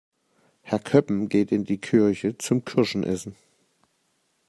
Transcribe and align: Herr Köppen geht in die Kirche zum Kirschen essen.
Herr 0.63 0.79
Köppen 0.79 1.29
geht 1.29 1.51
in 1.51 1.63
die 1.63 1.77
Kirche 1.77 2.35
zum 2.35 2.65
Kirschen 2.65 3.03
essen. 3.03 3.35